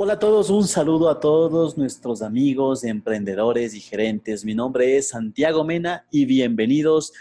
[0.00, 4.44] Hola a todos, un saludo a todos nuestros amigos, emprendedores y gerentes.
[4.44, 7.12] Mi nombre es Santiago Mena y bienvenidos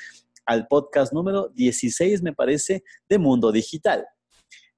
[0.46, 4.06] al podcast número 16, me parece, de Mundo Digital.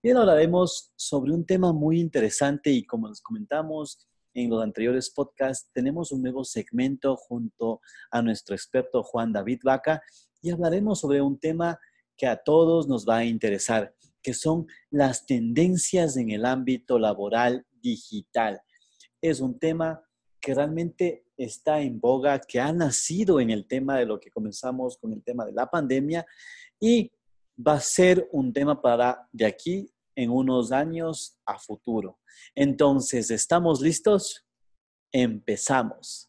[0.02, 5.70] Bien, hablaremos sobre un tema muy interesante y como les comentamos en los anteriores podcasts,
[5.74, 7.82] tenemos un nuevo segmento junto
[8.12, 10.02] a nuestro experto Juan David Vaca
[10.42, 11.78] y hablaremos sobre un tema
[12.16, 17.66] que a todos nos va a interesar, que son las tendencias en el ámbito laboral
[17.82, 18.62] digital.
[19.22, 20.02] Es un tema
[20.40, 24.98] que realmente está en boga, que ha nacido en el tema de lo que comenzamos
[24.98, 26.26] con el tema de la pandemia
[26.80, 27.12] y
[27.66, 32.20] va a ser un tema para de aquí en unos años a futuro.
[32.56, 34.46] Entonces, ¿estamos listos?
[35.12, 36.29] Empezamos.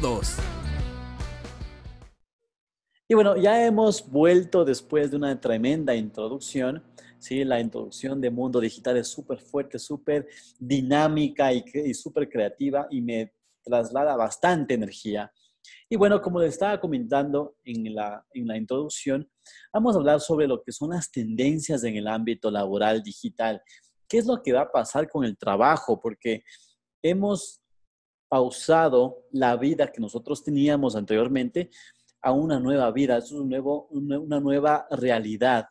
[0.00, 0.36] todos.
[3.06, 6.82] Y bueno, ya hemos vuelto después de una tremenda introducción.
[7.18, 7.44] ¿sí?
[7.44, 13.02] La introducción de Mundo Digital es súper fuerte, súper dinámica y, y súper creativa y
[13.02, 15.30] me traslada bastante energía.
[15.90, 19.30] Y bueno, como les estaba comentando en la, en la introducción,
[19.74, 23.60] vamos a hablar sobre lo que son las tendencias en el ámbito laboral digital.
[24.08, 26.00] ¿Qué es lo que va a pasar con el trabajo?
[26.00, 26.44] Porque
[27.02, 27.61] hemos
[28.32, 31.68] pausado la vida que nosotros teníamos anteriormente
[32.22, 35.66] a una nueva vida, es un nuevo, una nueva realidad,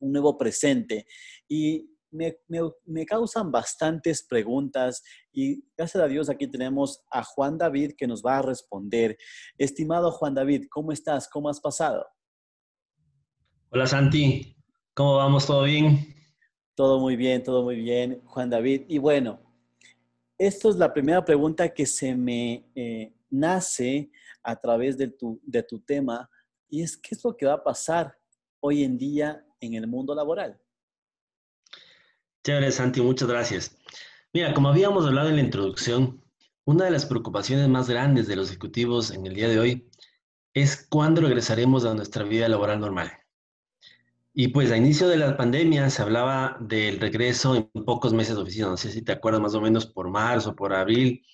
[0.00, 1.06] un nuevo presente.
[1.46, 2.36] Y me,
[2.84, 8.24] me, causan bastantes preguntas y gracias a Dios aquí tenemos a Juan David que nos
[8.24, 9.16] va a responder.
[9.56, 11.28] Estimado Juan David, ¿cómo estás?
[11.28, 12.04] ¿Cómo has pasado?
[13.70, 14.56] Hola Santi,
[14.94, 15.46] ¿cómo vamos?
[15.46, 16.12] ¿Todo bien?
[16.74, 18.82] Todo muy bien, todo muy bien, Juan David.
[18.88, 19.47] Y bueno,
[20.38, 24.10] esto es la primera pregunta que se me eh, nace
[24.42, 26.30] a través de tu, de tu tema
[26.68, 28.16] y es qué es lo que va a pasar
[28.60, 30.58] hoy en día en el mundo laboral.
[32.44, 33.76] Chévere, Santi, muchas gracias.
[34.32, 36.22] Mira, como habíamos hablado en la introducción,
[36.64, 39.90] una de las preocupaciones más grandes de los ejecutivos en el día de hoy
[40.54, 43.10] es cuándo regresaremos a nuestra vida laboral normal.
[44.40, 48.42] Y pues a inicio de la pandemia se hablaba del regreso en pocos meses de
[48.42, 48.68] oficina.
[48.68, 51.26] No sé si te acuerdas más o menos por marzo, por abril.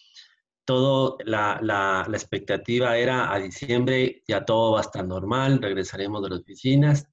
[0.64, 6.22] Todo, la, la, la expectativa era a diciembre ya todo va a estar normal, regresaremos
[6.22, 7.06] de las oficinas.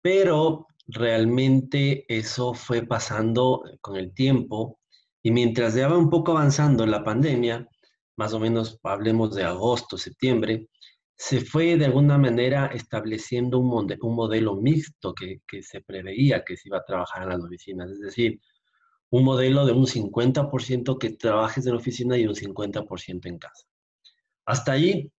[0.00, 4.78] Pero realmente eso fue pasando con el tiempo
[5.20, 7.68] y mientras ya va un poco avanzando la pandemia,
[8.16, 10.68] más o menos hablemos de agosto, septiembre,
[11.22, 16.78] se fue de alguna manera estableciendo un, modelo mixto que, se preveía que se iba
[16.78, 18.40] a trabajar en las oficinas, es decir,
[19.08, 23.64] un modelo de un 50% que trabajes en la oficina y un 50% en casa.
[24.46, 25.12] Hasta ahí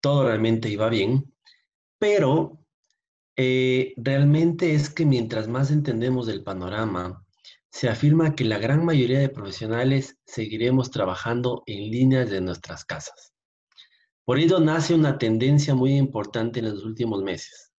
[0.00, 1.34] todo realmente iba bien,
[1.98, 2.64] pero
[3.34, 7.26] eh, realmente es que mientras más entendemos del panorama,
[7.68, 13.32] se afirma que la gran mayoría de profesionales seguiremos trabajando en líneas de nuestras casas.
[14.28, 17.72] Por ello nace una tendencia muy importante en los últimos meses.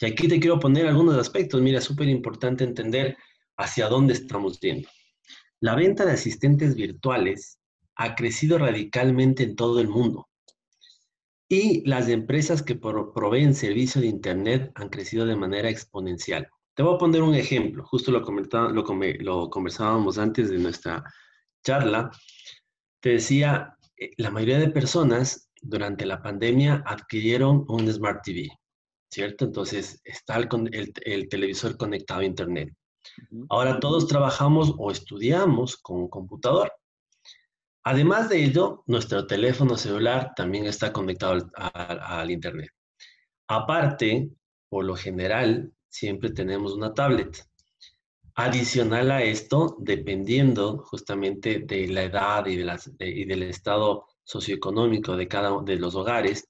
[0.00, 1.60] Y aquí te quiero poner algunos aspectos.
[1.60, 3.16] Mira, súper importante entender
[3.56, 4.88] hacia dónde estamos yendo.
[5.58, 7.58] La venta de asistentes virtuales
[7.96, 10.28] ha crecido radicalmente en todo el mundo.
[11.48, 16.46] Y las empresas que proveen servicio de Internet han crecido de manera exponencial.
[16.74, 17.84] Te voy a poner un ejemplo.
[17.84, 18.84] Justo lo, lo,
[19.18, 21.02] lo conversábamos antes de nuestra
[21.64, 22.12] charla.
[23.00, 28.48] Te decía, eh, la mayoría de personas durante la pandemia adquirieron un Smart TV,
[29.10, 29.44] ¿cierto?
[29.44, 32.74] Entonces está el, televisor conectado a Internet.
[33.48, 36.72] Ahora todos trabajamos o estudiamos con un computador.
[37.84, 42.70] Además de ello, nuestro teléfono celular también está conectado al, Internet.
[43.48, 44.30] Aparte,
[44.68, 47.44] por lo general, siempre tenemos una tablet.
[48.34, 52.60] Adicional a esto, dependiendo justamente de la edad y,
[53.00, 56.48] y del estado socioeconómico de cada de los hogares,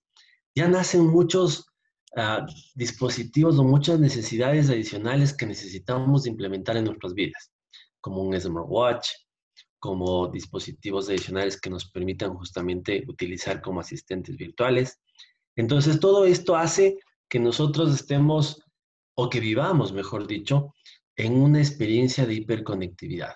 [0.55, 1.67] ya nacen muchos
[2.17, 7.51] ah, dispositivos o muchas necesidades adicionales que necesitamos implementar en nuestras vidas,
[8.01, 9.09] como un smartwatch,
[9.79, 15.01] como dispositivos adicionales que nos permitan justamente utilizar como asistentes virtuales.
[15.57, 16.99] Entonces, todo esto hace
[17.31, 18.63] que nosotros estemos,
[19.17, 20.75] o que vivamos, mejor dicho,
[21.17, 23.35] en una experiencia de hiperconectividad.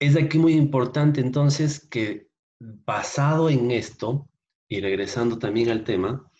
[0.00, 2.27] es aquí muy importante entonces que
[2.60, 4.28] basado en esto,
[4.68, 6.30] y regresando también al tema,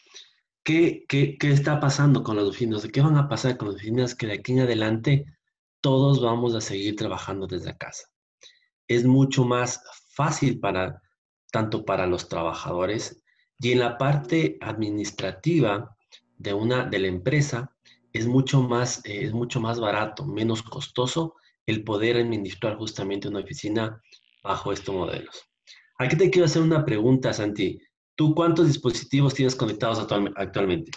[0.62, 2.86] ¿qué, qué, qué está pasando con las oficinas?
[2.86, 5.24] ¿Qué van a pasar con las oficinas que de aquí en adelante
[5.80, 8.08] todos vamos a seguir trabajando desde casa?
[8.86, 9.82] Es mucho más
[10.14, 11.00] fácil para
[11.50, 13.22] tanto para los trabajadores
[13.58, 15.96] y en la parte administrativa
[16.36, 17.74] de una de la empresa
[18.12, 21.34] es mucho más eh, es mucho más barato, menos costoso
[21.66, 24.02] el poder administrar justamente una oficina
[24.42, 25.48] bajo estos modelos.
[26.00, 27.80] Aquí te quiero hacer una pregunta, Santi.
[28.14, 30.92] ¿Tú cuántos dispositivos tienes conectados actualmente?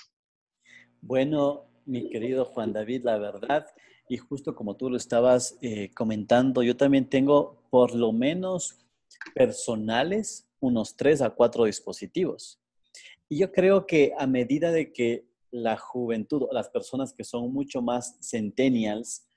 [1.02, 3.66] Bueno, mi querido Juan David, la verdad,
[4.08, 8.78] y justo como tú lo estabas eh, comentando, yo también tengo por lo menos
[9.34, 12.62] personales unos tres a cuatro dispositivos.
[13.28, 17.82] Y yo creo que a medida de que la juventud las personas que son mucho
[17.82, 19.28] más centennials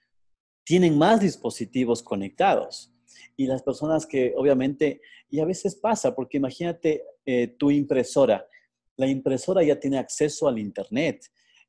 [0.64, 2.94] tienen más dispositivos conectados.
[3.37, 5.00] Y las personas que obviamente,
[5.31, 8.46] y a veces pasa, porque imagínate eh, tu impresora,
[8.96, 11.25] la impresora ya tiene acceso al Internet.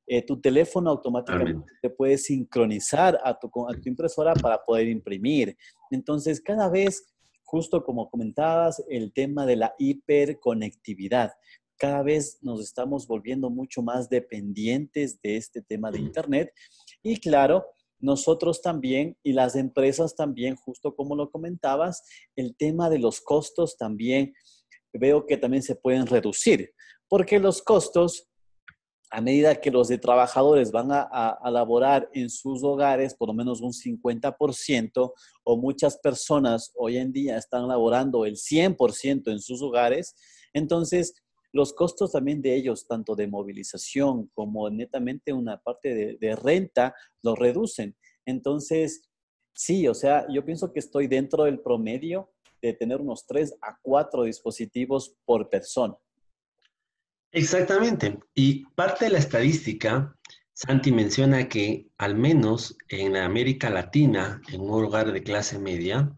[0.08, 5.58] Eh, tu teléfono automáticamente te puede sincronizar a tu, a tu impresora para poder imprimir.
[5.90, 11.32] Entonces, cada vez, justo como comentabas, el tema de la hiperconectividad
[11.78, 16.54] cada vez nos estamos volviendo mucho más dependientes de este tema de Internet.
[17.04, 17.66] Y claro,
[18.06, 22.04] nosotros también y las empresas también, justo como lo comentabas,
[22.36, 24.34] el tema de los costos también
[24.94, 26.72] veo que también se pueden reducir,
[27.10, 28.28] porque los costos,
[29.12, 33.34] a medida que los de trabajadores van a, a, laborar en sus hogares, por lo
[33.34, 35.14] menos un 50%,
[35.44, 40.16] o muchas personas hoy en día están laborando el 100% en sus hogares,
[40.54, 41.14] entonces
[41.56, 46.94] los costos también de ellos, tanto de movilización como netamente una parte de, renta,
[47.24, 47.96] los reducen.
[48.26, 49.10] Entonces,
[49.54, 52.30] sí, o sea, yo pienso que estoy dentro del promedio
[52.62, 55.96] de tener unos tres a cuatro dispositivos por persona.
[57.32, 58.20] Exactamente.
[58.34, 60.14] Y parte de la estadística,
[60.52, 66.14] Santi menciona que al menos en América Latina, en un lugar de clase media,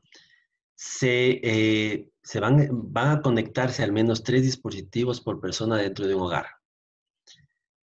[0.74, 6.14] se eh, se van, van a conectarse al menos tres dispositivos por persona dentro de
[6.14, 6.46] un hogar.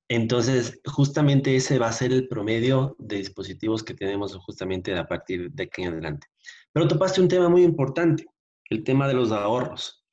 [0.07, 5.51] Entonces, justamente ese va a ser el promedio de dispositivos que tenemos justamente a partir
[5.51, 6.27] de aquí en adelante.
[6.75, 8.27] Pero topaste un tema muy importante,
[8.69, 10.05] el tema de los ahorros.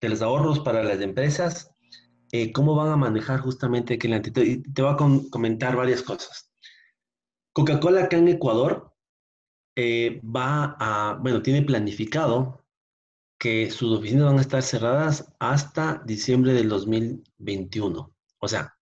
[0.00, 1.72] De los ahorros para las empresas,
[2.30, 4.96] eh, cómo van a manejar justamente aquí en Y te voy a
[5.30, 6.48] comentar varias cosas.
[7.52, 8.94] Coca-Cola acá en Ecuador
[9.74, 12.59] eh, va a, bueno, tiene planificado
[13.40, 18.14] que sus oficinas van a estar cerradas hasta diciembre del 2021.
[18.38, 18.74] O sea,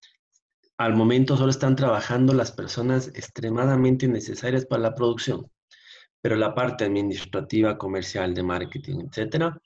[0.79, 5.49] al momento solo están trabajando las personas extremadamente necesarias para la producción,
[6.21, 9.61] pero la parte administrativa, comercial, de marketing, etcétera,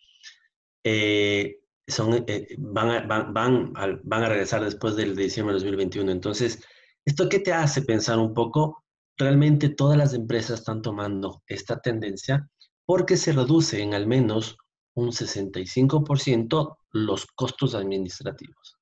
[0.84, 5.62] eh, son, eh, van, a, van, van, van, a regresar después del de diciembre del
[5.62, 6.12] 2021.
[6.12, 6.62] Entonces,
[7.06, 8.84] ¿esto qué te hace pensar un poco?
[9.16, 12.46] Realmente todas las empresas están tomando esta tendencia
[12.84, 14.58] porque se reduce en al menos
[14.94, 18.78] un 65% los costos administrativos.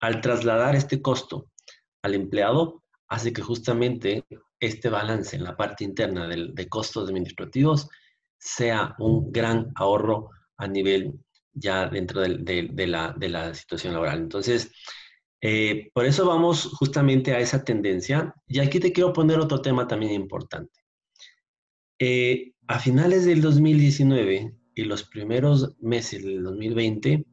[0.00, 1.50] Al trasladar este costo
[2.02, 4.24] al empleado, hace que justamente
[4.60, 7.88] este balance en la parte interna de, costos administrativos
[8.38, 11.14] sea un gran ahorro a nivel
[11.52, 14.18] ya dentro de, la, situación laboral.
[14.18, 14.70] Entonces,
[15.40, 18.34] eh, por eso vamos justamente a esa tendencia.
[18.46, 20.80] Y aquí te quiero poner otro tema también importante.
[21.98, 27.24] Eh, a finales del 2019, y los primeros meses del 2020,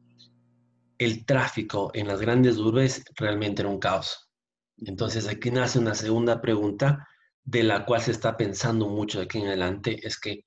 [0.98, 4.30] el tráfico en las grandes urbes realmente era un caos.
[4.78, 7.06] Entonces aquí nace una segunda pregunta
[7.44, 10.44] de la cual se está pensando mucho de aquí en adelante, es que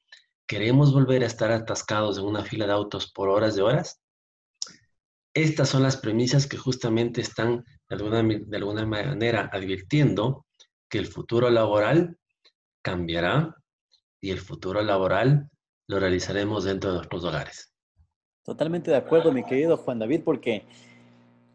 [0.48, 4.02] ¿queremos volver a estar atascados en una fila de autos por horas de horas?
[5.34, 10.46] Estas son las premisas que justamente están de alguna, de alguna manera advirtiendo
[10.90, 12.18] que el futuro laboral
[12.82, 13.56] cambiará
[14.22, 15.50] y el futuro laboral
[15.88, 17.74] lo realizaremos dentro de nuestros hogares.
[18.44, 20.66] Totalmente de acuerdo, mi querido Juan David, porque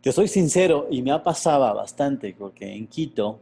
[0.00, 3.40] te soy sincero y me ha pasado bastante, porque en Quito,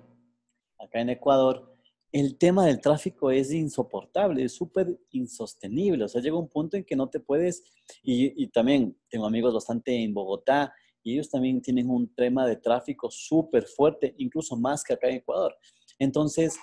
[0.79, 1.75] acá en Ecuador,
[2.11, 6.05] el tema del tráfico es insoportable, es súper insostenible.
[6.05, 7.63] O sea, llega un punto en que no te puedes,
[8.03, 12.57] y, y, también tengo amigos bastante en Bogotá, y ellos también tienen un tema de
[12.57, 15.57] tráfico súper fuerte, incluso más que acá en Ecuador.
[15.99, 16.59] Entonces,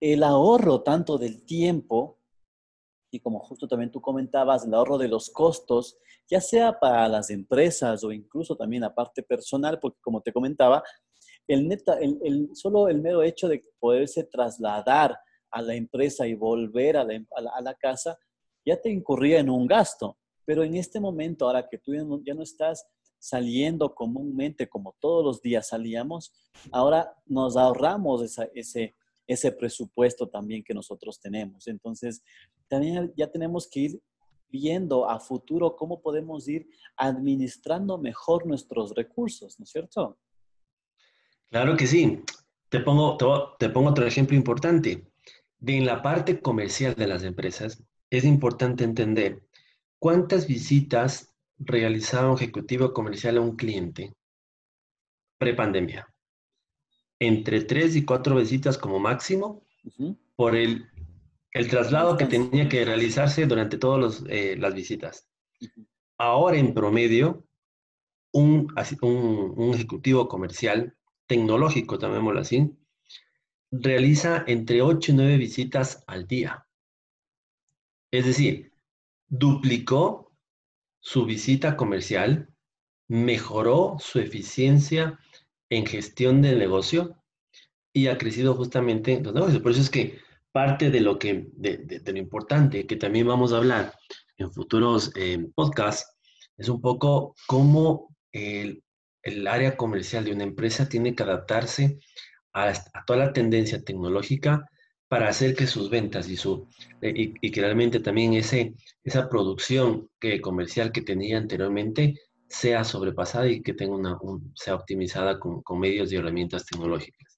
[0.00, 2.21] el ahorro tanto del tiempo
[3.12, 7.28] y como justo también tú comentabas, el ahorro de los costos, ya sea para las
[7.28, 10.82] empresas o incluso también a parte personal, porque como te comentaba,
[11.46, 15.18] el, neta, el, solo el mero hecho de poderse trasladar
[15.50, 17.22] a la empresa y volver a la,
[17.54, 18.18] a la, casa,
[18.64, 20.16] ya te incurría en un gasto.
[20.46, 22.86] Pero en este momento, ahora que tú ya no, estás
[23.18, 26.32] saliendo comúnmente como todos los días salíamos,
[26.72, 31.66] ahora nos ahorramos ese, ese presupuesto también que nosotros tenemos.
[31.68, 32.22] Entonces,
[32.72, 34.02] también ya tenemos que ir
[34.48, 40.18] viendo a futuro cómo podemos ir administrando mejor nuestros recursos, ¿no es cierto?
[41.50, 42.22] Claro que sí.
[42.70, 43.18] Te pongo,
[43.58, 45.06] te, pongo otro ejemplo importante.
[45.58, 49.42] De en la parte comercial de las empresas, es importante entender
[49.98, 54.14] cuántas visitas realizaba un ejecutivo comercial a un cliente
[55.36, 56.08] prepandemia.
[57.20, 59.62] Entre tres y cuatro visitas como máximo
[60.36, 60.91] por el
[61.52, 65.28] el traslado que tenía que realizarse durante todas eh, las visitas.
[66.18, 67.46] Ahora, en promedio,
[68.32, 72.72] un, un, ejecutivo comercial, tecnológico, llamémoslo así,
[73.70, 76.66] realiza entre 8 y 9 visitas al día.
[78.10, 78.72] Es decir,
[79.28, 80.32] duplicó
[81.00, 82.48] su visita comercial,
[83.08, 85.18] mejoró su eficiencia
[85.68, 87.16] en gestión del negocio
[87.92, 89.62] y ha crecido justamente los negocios.
[89.62, 90.18] Por eso es que
[90.52, 93.94] parte de lo que, de, lo importante que también vamos a hablar
[94.36, 96.16] en futuros eh, podcasts,
[96.56, 98.82] es un poco cómo el,
[99.46, 101.98] área comercial de una empresa tiene que adaptarse
[102.52, 102.72] a,
[103.06, 104.68] toda la tendencia tecnológica
[105.08, 106.68] para hacer que sus ventas y, su,
[107.00, 112.14] eh, y, que realmente también ese, esa producción que, comercial que tenía anteriormente
[112.48, 114.18] sea sobrepasada y que tenga una,
[114.54, 117.31] sea optimizada con medios y herramientas tecnológicas.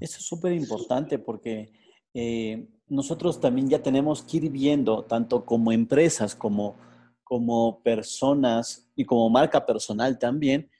[0.00, 1.72] Eso es súper importante porque
[2.12, 6.76] eh, nosotros también ya tenemos que ir viendo, tanto como empresas, como,
[7.24, 10.70] como personas y como marca personal también,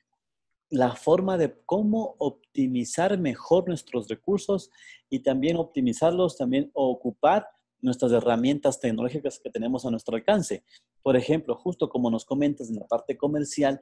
[0.68, 4.70] la forma de cómo optimizar mejor nuestros recursos
[5.08, 7.49] y también optimizarlos, también ocupar
[7.80, 10.64] nuestras herramientas tecnológicas que tenemos a nuestro alcance.
[11.02, 13.80] Por ejemplo, justo como nos comentas en la parte comercial,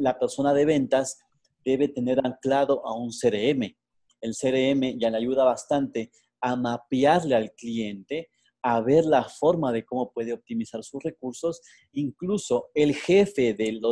[0.00, 1.20] la persona de ventas
[1.64, 3.76] debe tener anclado a un CRM
[4.22, 6.10] el CRM ya le ayuda bastante
[6.40, 8.30] a mapearle al cliente,
[8.62, 11.60] a ver la forma de cómo puede optimizar sus recursos.
[11.92, 13.82] Incluso el jefe del,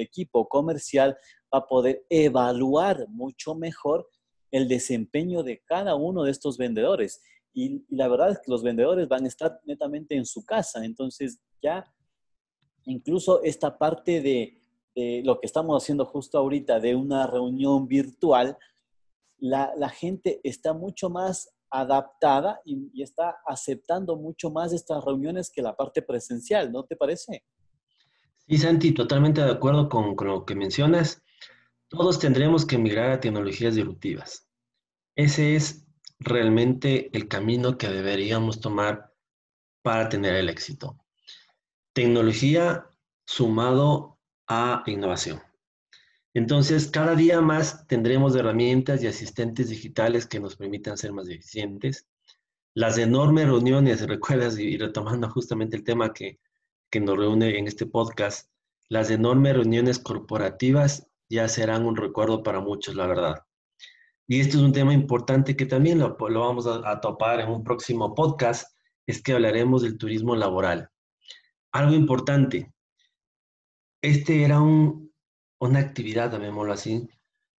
[0.00, 1.16] equipo comercial
[1.52, 4.08] va a poder evaluar mucho mejor
[4.50, 7.20] el desempeño de cada uno de estos vendedores.
[7.52, 10.84] Y, la verdad es que los vendedores van a estar netamente en su casa.
[10.84, 11.84] Entonces ya
[12.84, 14.58] incluso esta parte de,
[14.94, 18.56] de lo que estamos haciendo justo ahorita, de una reunión virtual,
[19.40, 25.76] la, gente está mucho más adaptada y, está aceptando mucho más estas reuniones que la
[25.76, 27.44] parte presencial, ¿no te parece?
[28.46, 31.22] Sí, Santi, totalmente de acuerdo con, lo que mencionas.
[31.88, 34.48] Todos tendremos que migrar a tecnologías disruptivas.
[35.16, 35.86] Ese es
[36.18, 39.12] realmente el camino que deberíamos tomar
[39.82, 40.98] para tener el éxito.
[41.92, 42.86] Tecnología
[43.26, 45.40] sumado a innovación.
[46.32, 52.06] Entonces, cada día más tendremos herramientas y asistentes digitales que nos permitan ser más eficientes.
[52.74, 56.38] Las enormes reuniones, recuerdas, y retomando justamente el tema que,
[56.90, 58.48] que nos reúne en este podcast,
[58.88, 63.44] las enormes reuniones corporativas ya serán un recuerdo para muchos, la verdad.
[64.28, 67.64] Y esto es un tema importante que también lo, vamos a, a, topar en un
[67.64, 68.72] próximo podcast,
[69.06, 70.88] es que hablaremos del turismo laboral.
[71.72, 72.72] Algo importante,
[74.02, 75.09] este era un,
[75.60, 77.08] una actividad, llamémoslo así,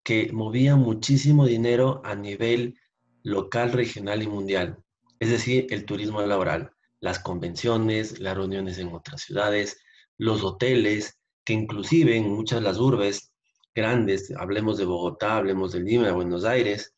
[0.03, 2.75] que movía muchísimo dinero a nivel
[3.23, 4.83] local, regional y mundial.
[5.19, 9.79] Es decir, el turismo laboral, las convenciones, las reuniones en otras ciudades,
[10.17, 13.31] los hoteles, que inclusive en muchas las urbes
[13.75, 16.95] grandes, hablemos de Bogotá, hablemos de Lima, de Buenos Aires,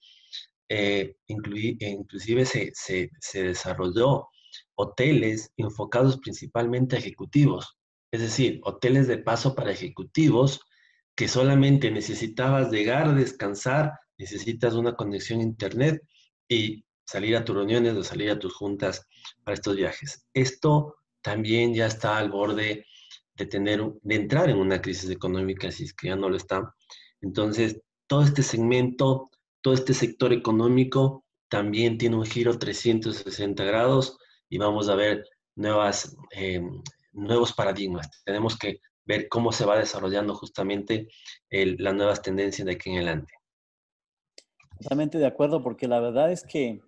[0.69, 4.27] eh, inclusive se, se desarrolló
[4.75, 7.77] hoteles enfocados principalmente a ejecutivos,
[8.12, 10.62] es decir, hoteles de paso para ejecutivos
[11.15, 16.01] que solamente necesitabas llegar, descansar, necesitas una conexión a internet
[16.48, 19.08] y salir a tus reuniones o salir a tus juntas
[19.43, 20.25] para estos viajes.
[20.34, 22.86] Esto también ya está al borde
[23.36, 26.74] de tener, de entrar en una crisis económica, si es que ya no lo está.
[27.22, 29.29] Entonces, todo este segmento,
[29.62, 34.17] todo este sector económico también tiene un giro 360 grados
[34.50, 35.24] y vamos a ver
[35.55, 36.62] nuevas, eh,
[37.12, 38.10] nuevos paradigmas.
[38.24, 41.07] Tenemos que ver cómo se va desarrollando justamente
[41.50, 43.33] las nuevas tendencias de aquí en adelante.
[44.79, 46.81] Totalmente de acuerdo, porque la verdad es que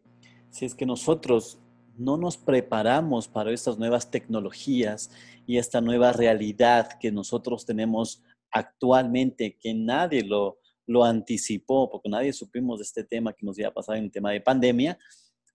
[0.49, 1.59] si es que nosotros
[1.97, 5.11] no nos preparamos para estas nuevas tecnologías
[5.45, 12.33] y esta nueva realidad que nosotros tenemos actualmente, que nadie lo, lo anticipó, porque nadie
[12.33, 14.97] supimos de este tema que nos iba a pasar en el tema de pandemia,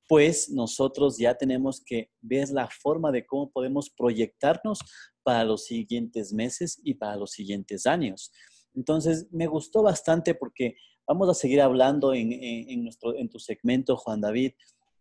[0.08, 4.80] pues nosotros ya tenemos que ver la forma de cómo podemos proyectarnos
[5.22, 8.32] para los siguientes meses y para los siguientes años.
[8.74, 14.20] Entonces, me gustó bastante porque vamos a seguir hablando en, nuestro, en tu segmento, Juan
[14.20, 14.52] David,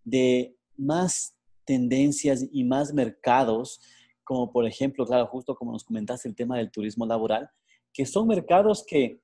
[0.03, 1.35] de más
[1.65, 3.79] tendencias y más mercados,
[4.23, 7.49] como por ejemplo, claro, justo como nos comentaste el tema del turismo laboral,
[7.93, 9.21] que son mercados que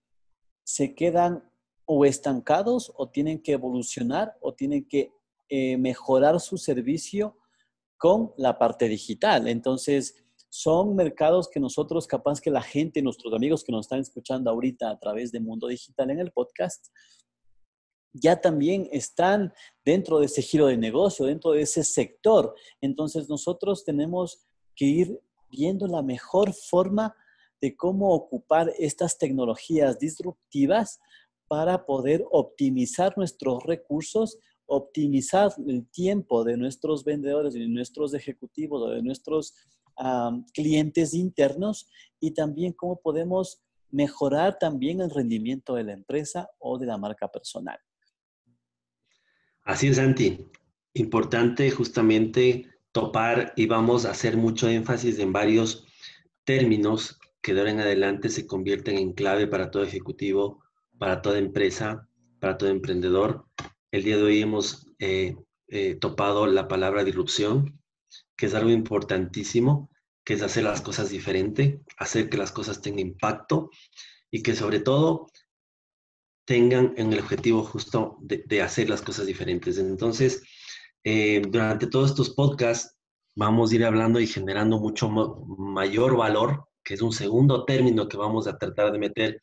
[0.63, 1.43] se quedan
[1.85, 5.11] o estancados o tienen que evolucionar o tienen que
[5.49, 7.37] eh, mejorar su servicio
[7.97, 9.47] con la parte digital.
[9.47, 10.24] Entonces,
[10.55, 14.89] son mercados que nosotros, capaz que la gente, nuestros amigos que nos están escuchando ahorita
[14.89, 16.87] a través de Mundo Digital en el podcast,
[18.13, 19.51] ya también están
[19.83, 22.55] dentro de ese giro de negocio, dentro de ese sector.
[22.79, 24.47] Entonces, nosotros tenemos
[24.77, 25.19] que ir
[25.49, 27.13] viendo la mejor forma
[27.59, 31.01] de cómo ocupar estas tecnologías disruptivas
[31.49, 38.89] para poder optimizar nuestros recursos, optimizar el tiempo de nuestros vendedores de nuestros ejecutivos o
[38.91, 39.53] de nuestros
[40.53, 43.61] clientes internos y también cómo podemos
[43.91, 47.79] mejorar también el rendimiento de la empresa o de la marca personal.
[49.63, 50.47] Así es, Santi.
[50.93, 55.85] Importante justamente topar y vamos a hacer mucho énfasis en varios
[56.43, 60.63] términos que de ahora en adelante se convierten en clave para todo ejecutivo,
[60.97, 62.07] para toda empresa,
[62.39, 63.45] para todo emprendedor.
[63.91, 65.35] El día de hoy hemos eh,
[65.67, 67.79] eh, topado la palabra disrupción,
[68.35, 69.89] que es algo importantísimo,
[70.23, 73.69] que es hacer las cosas diferente, hacer que las cosas tengan impacto
[74.31, 75.27] y que sobre todo
[76.45, 79.77] tengan en el objetivo justo de, hacer las cosas diferentes.
[79.77, 80.43] Entonces,
[81.03, 82.95] eh, durante todos estos podcasts
[83.35, 88.17] vamos a ir hablando y generando mucho mayor valor, que es un segundo término que
[88.17, 89.41] vamos a tratar de meter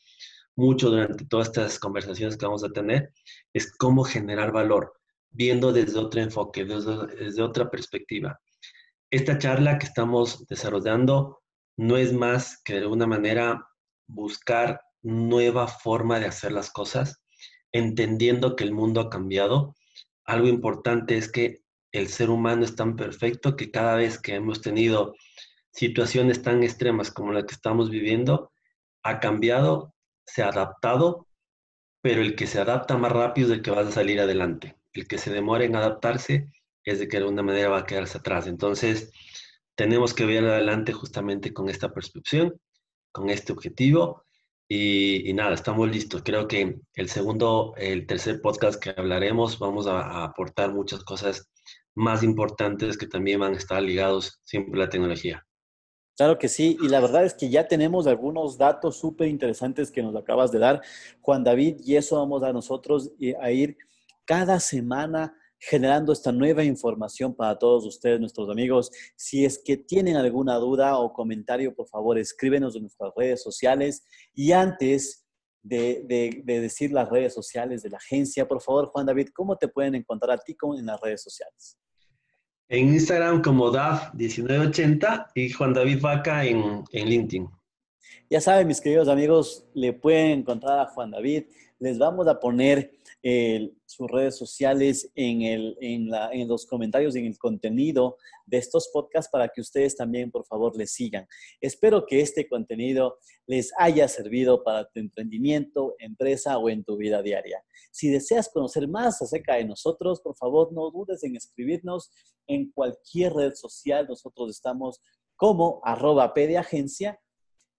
[0.57, 3.13] mucho durante todas estas conversaciones que vamos a tener,
[3.53, 4.93] es cómo generar valor,
[5.31, 8.39] viendo desde otro enfoque, desde, otra perspectiva.
[9.13, 11.43] Esta charla que estamos desarrollando
[11.77, 13.69] no es más que de alguna manera
[14.07, 17.23] buscar nueva forma de hacer las cosas,
[17.73, 19.77] entendiendo que el mundo ha cambiado.
[20.25, 21.61] Algo importante es que
[21.93, 25.15] el ser humano es tan perfecto que cada vez que hemos tenido
[25.73, 28.51] situaciones tan extremas como la que estamos viviendo,
[29.03, 29.95] ha cambiado
[30.25, 31.27] se ha adaptado,
[32.01, 34.79] pero el que se adapta más rápido es el que va a salir adelante.
[34.95, 36.51] El que se demora en adaptarse
[36.85, 38.47] es de que de alguna manera va a quedarse atrás.
[38.47, 39.11] Entonces,
[39.75, 42.61] tenemos que ver adelante justamente con esta percepción,
[43.13, 44.25] con este objetivo.
[44.69, 46.23] Y, nada, estamos listos.
[46.25, 51.51] Creo que el segundo, el tercer podcast que hablaremos, vamos a, a aportar muchas cosas
[51.95, 55.47] más importantes que también van a estar ligados siempre a la tecnología.
[56.17, 60.03] Claro que sí, y la verdad es que ya tenemos algunos datos súper interesantes que
[60.03, 60.83] nos acabas de dar,
[61.21, 63.79] Juan David, y eso vamos a nosotros eh, a ir
[64.25, 68.91] cada semana generando esta nueva información para todos ustedes, nuestros amigos.
[69.15, 74.05] Si es que tienen alguna duda o comentario, por favor, escríbenos en nuestras redes sociales.
[74.35, 75.25] Y antes
[75.63, 79.69] de, de decir las redes sociales de la agencia, por favor, Juan David, ¿cómo te
[79.69, 81.79] pueden encontrar a ti en las redes sociales?
[82.69, 87.49] En Instagram como DAF1980 y Juan David Vaca en, en LinkedIn.
[88.29, 91.45] Ya saben, mis queridos amigos, le pueden encontrar a Juan David.
[91.79, 92.93] Les vamos a poner
[93.87, 96.09] sus redes sociales en,
[96.49, 100.93] los comentarios, en el contenido de estos podcasts para que ustedes también, por favor, les
[100.93, 101.27] sigan.
[101.61, 107.23] Espero que este contenido les haya servido para tu emprendimiento, empresa o en tu vida
[107.23, 107.63] diaria.
[107.93, 112.11] Si deseas conocer más acerca de nosotros, por favor, no dudes en escribirnos
[112.49, 114.07] en cualquier red social.
[114.09, 115.01] Nosotros estamos
[115.37, 117.21] como arroba agencia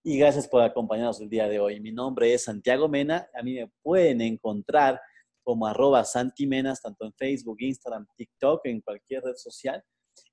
[0.06, 1.80] y gracias por acompañarnos el día de hoy.
[1.80, 3.30] Mi nombre es Santiago Mena.
[3.34, 5.00] A mí me pueden encontrar
[5.42, 9.82] como arroba santimenas, tanto en Facebook, Instagram, TikTok, en cualquier red social.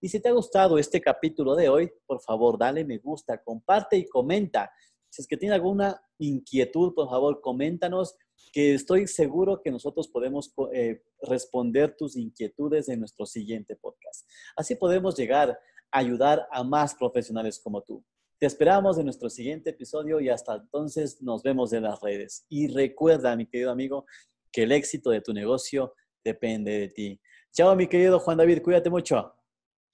[0.01, 3.97] Y si te ha gustado este capítulo de hoy, por favor, dale me gusta, comparte
[3.97, 4.71] y comenta.
[5.09, 8.17] Si es que tiene alguna inquietud, por favor, coméntanos,
[8.53, 14.29] que estoy seguro que nosotros podemos eh, responder tus inquietudes en nuestro siguiente podcast.
[14.57, 15.51] Así podemos llegar
[15.93, 18.05] a ayudar a más profesionales como tú.
[18.41, 22.47] Te esperamos en nuestro siguiente episodio y hasta entonces nos vemos en las redes.
[22.49, 24.07] Y recuerda, mi querido amigo,
[24.51, 25.93] que el éxito de tu negocio
[26.25, 27.21] depende de ti.
[27.53, 29.35] Chao, mi querido Juan David, cuídate mucho.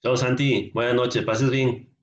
[0.01, 0.71] Chao, Santi.
[0.73, 1.93] Buenas noches, pases bien.